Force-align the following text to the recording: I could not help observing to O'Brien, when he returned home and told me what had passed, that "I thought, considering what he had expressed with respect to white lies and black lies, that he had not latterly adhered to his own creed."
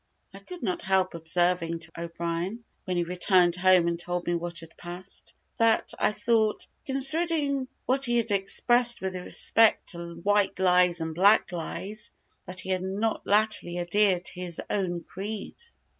I 0.33 0.39
could 0.39 0.63
not 0.63 0.81
help 0.81 1.13
observing 1.13 1.77
to 1.81 1.91
O'Brien, 1.95 2.63
when 2.85 2.97
he 2.97 3.03
returned 3.03 3.55
home 3.55 3.87
and 3.87 3.99
told 3.99 4.25
me 4.25 4.33
what 4.33 4.57
had 4.61 4.75
passed, 4.75 5.35
that 5.57 5.93
"I 5.99 6.11
thought, 6.11 6.65
considering 6.87 7.67
what 7.85 8.05
he 8.05 8.17
had 8.17 8.31
expressed 8.31 8.99
with 8.99 9.15
respect 9.15 9.89
to 9.91 10.15
white 10.15 10.57
lies 10.57 11.01
and 11.01 11.13
black 11.13 11.51
lies, 11.51 12.13
that 12.47 12.61
he 12.61 12.69
had 12.71 12.81
not 12.81 13.27
latterly 13.27 13.77
adhered 13.77 14.25
to 14.25 14.41
his 14.41 14.59
own 14.71 15.03
creed." 15.03 15.61